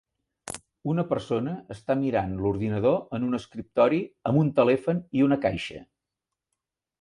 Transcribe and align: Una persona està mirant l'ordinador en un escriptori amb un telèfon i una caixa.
Una 0.93 1.03
persona 1.09 1.51
està 1.75 1.95
mirant 1.99 2.33
l'ordinador 2.45 2.97
en 3.19 3.27
un 3.29 3.39
escriptori 3.41 4.01
amb 4.31 4.41
un 4.43 4.51
telèfon 4.61 5.05
i 5.21 5.27
una 5.31 5.39
caixa. 5.45 5.85